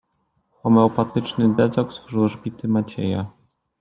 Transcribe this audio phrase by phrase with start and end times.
[0.63, 3.25] Homeopatyczny detoks wróżbity Macieja.